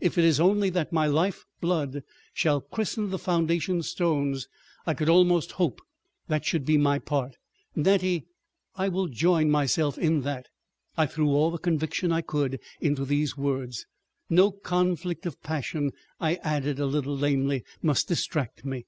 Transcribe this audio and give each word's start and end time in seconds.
If 0.00 0.18
it 0.18 0.24
is 0.26 0.38
only 0.38 0.68
that 0.68 0.92
my 0.92 1.06
life 1.06 1.46
blood 1.62 2.02
shall 2.34 2.60
christen 2.60 3.08
the 3.08 3.18
foundation 3.18 3.82
stones—I 3.82 4.92
could 4.92 5.08
almost 5.08 5.52
hope 5.52 5.80
that 6.28 6.44
should 6.44 6.66
be 6.66 6.76
my 6.76 6.98
part, 6.98 7.38
Nettie—I 7.74 8.90
will 8.90 9.08
join 9.08 9.50
myself 9.50 9.96
in 9.96 10.20
that." 10.24 10.48
I 10.98 11.06
threw 11.06 11.28
all 11.28 11.50
the 11.50 11.56
conviction 11.56 12.12
I 12.12 12.20
could 12.20 12.60
into 12.82 13.06
these 13.06 13.38
words.... 13.38 13.86
"No 14.28 14.50
conflict 14.50 15.24
of 15.24 15.42
passion." 15.42 15.92
I 16.20 16.34
added 16.42 16.78
a 16.78 16.84
little 16.84 17.16
lamely, 17.16 17.64
"must 17.80 18.08
distract 18.08 18.66
me." 18.66 18.84